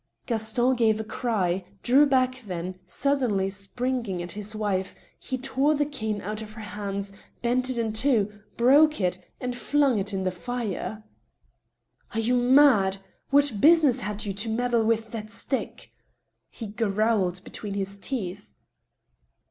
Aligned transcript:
Gaston 0.25 0.73
gave 0.73 0.99
a 0.99 1.03
cry, 1.03 1.63
drew 1.83 2.07
back, 2.07 2.39
then, 2.47 2.79
suddenly 2.87 3.51
springing 3.51 4.19
at 4.23 4.31
his 4.31 4.55
wife, 4.55 4.95
he 5.19 5.37
tore 5.37 5.75
the 5.75 5.85
cane 5.85 6.21
out 6.21 6.41
of 6.41 6.53
her 6.53 6.61
hands, 6.61 7.13
bent 7.43 7.69
it 7.69 7.77
in 7.77 7.93
two, 7.93 8.41
broke 8.57 8.99
it, 8.99 9.19
and 9.39 9.55
flung 9.55 9.99
it 9.99 10.11
in 10.11 10.23
the 10.23 10.31
fire." 10.31 11.03
Are 12.15 12.19
you 12.19 12.35
mad?... 12.35 12.97
What 13.29 13.61
business 13.61 13.99
had 13.99 14.25
you 14.25 14.33
to 14.33 14.49
meddle 14.49 14.83
with 14.85 15.11
that 15.11 15.29
stick?" 15.29 15.91
he 16.49 16.65
growled 16.65 17.43
between 17.43 17.75
his 17.75 17.95
teeth. 17.95 18.55